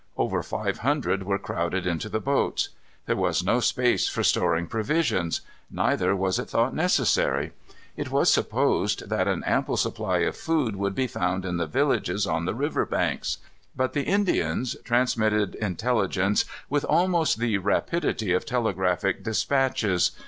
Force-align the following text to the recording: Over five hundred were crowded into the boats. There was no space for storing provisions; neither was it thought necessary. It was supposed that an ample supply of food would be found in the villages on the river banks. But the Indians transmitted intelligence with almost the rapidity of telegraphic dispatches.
Over 0.17 0.41
five 0.41 0.79
hundred 0.79 1.21
were 1.21 1.37
crowded 1.37 1.85
into 1.85 2.09
the 2.09 2.19
boats. 2.19 2.69
There 3.05 3.15
was 3.15 3.43
no 3.43 3.59
space 3.59 4.07
for 4.09 4.23
storing 4.23 4.65
provisions; 4.65 5.41
neither 5.69 6.15
was 6.15 6.39
it 6.39 6.49
thought 6.49 6.73
necessary. 6.73 7.51
It 7.95 8.09
was 8.09 8.31
supposed 8.33 9.09
that 9.09 9.27
an 9.27 9.43
ample 9.43 9.77
supply 9.77 10.21
of 10.21 10.35
food 10.35 10.75
would 10.75 10.95
be 10.95 11.05
found 11.05 11.45
in 11.45 11.57
the 11.57 11.67
villages 11.67 12.25
on 12.25 12.45
the 12.45 12.55
river 12.55 12.83
banks. 12.87 13.37
But 13.75 13.93
the 13.93 14.01
Indians 14.05 14.75
transmitted 14.83 15.53
intelligence 15.53 16.45
with 16.67 16.83
almost 16.85 17.37
the 17.37 17.59
rapidity 17.59 18.33
of 18.33 18.43
telegraphic 18.43 19.23
dispatches. 19.23 20.13